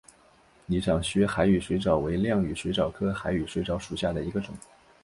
[0.65, 4.51] 拟长须海羽水蚤为亮羽水蚤科海羽水蚤属下的一个种。